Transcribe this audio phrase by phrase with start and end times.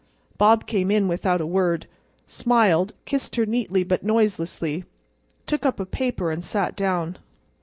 [0.39, 1.85] Bob came in without a word,
[2.25, 4.83] smiled, kissed her neatly but noiselessly,
[5.45, 7.19] took up a paper and sat down.